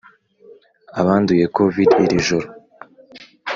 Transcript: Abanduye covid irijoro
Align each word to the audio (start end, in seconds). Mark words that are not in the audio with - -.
Abanduye 0.99 1.45
covid 1.57 1.89
irijoro 2.05 2.47